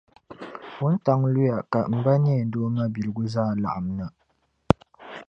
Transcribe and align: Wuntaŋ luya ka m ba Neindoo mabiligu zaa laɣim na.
Wuntaŋ 0.79 1.19
luya 1.33 1.57
ka 1.71 1.79
m 1.91 1.95
ba 2.05 2.13
Neindoo 2.23 2.67
mabiligu 2.75 3.23
zaa 3.33 3.51
laɣim 3.63 3.87
na. 3.97 4.05